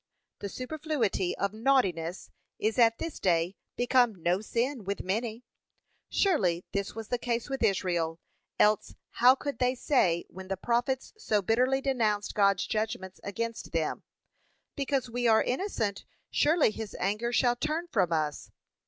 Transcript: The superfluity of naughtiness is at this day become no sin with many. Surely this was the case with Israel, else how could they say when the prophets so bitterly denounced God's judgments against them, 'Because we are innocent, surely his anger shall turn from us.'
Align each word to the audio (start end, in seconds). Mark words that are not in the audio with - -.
The 0.39 0.49
superfluity 0.49 1.37
of 1.37 1.53
naughtiness 1.53 2.31
is 2.57 2.79
at 2.79 2.97
this 2.97 3.19
day 3.19 3.55
become 3.75 4.15
no 4.15 4.41
sin 4.41 4.83
with 4.83 5.03
many. 5.03 5.43
Surely 6.09 6.65
this 6.71 6.95
was 6.95 7.09
the 7.09 7.19
case 7.19 7.51
with 7.51 7.61
Israel, 7.61 8.19
else 8.57 8.95
how 9.11 9.35
could 9.35 9.59
they 9.59 9.75
say 9.75 10.25
when 10.27 10.47
the 10.47 10.57
prophets 10.57 11.13
so 11.19 11.43
bitterly 11.43 11.81
denounced 11.81 12.33
God's 12.33 12.65
judgments 12.65 13.19
against 13.23 13.73
them, 13.73 14.01
'Because 14.75 15.07
we 15.07 15.27
are 15.27 15.43
innocent, 15.43 16.03
surely 16.31 16.71
his 16.71 16.95
anger 16.99 17.31
shall 17.31 17.55
turn 17.55 17.85
from 17.87 18.11
us.' 18.11 18.49